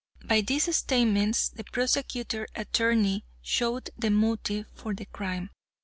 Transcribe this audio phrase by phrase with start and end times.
[0.25, 5.51] By these statements the prosecuting attorney showed the motive for the crime.